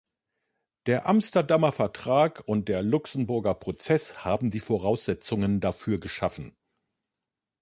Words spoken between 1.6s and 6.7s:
Vertrag und der Luxemburger Prozess haben die Voraussetzungen dafür geschaffen.